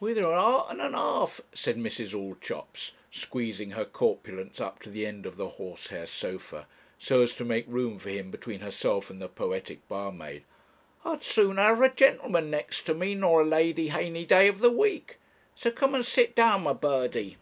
[0.00, 2.12] 'With a 'eart and a 'alf,' said Mrs.
[2.12, 6.66] Allchops, squeezing her corpulence up to the end of the horsehair sofa,
[6.98, 10.42] so as to make room for him between herself and the poetic barmaid.
[11.04, 14.72] 'I'd sooner have a gentleman next to me nor a lady hany day of the
[14.72, 15.18] week;
[15.54, 17.36] so come and sit down, my birdie.'